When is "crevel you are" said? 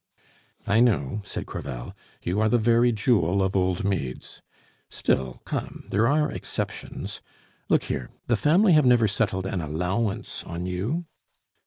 1.45-2.49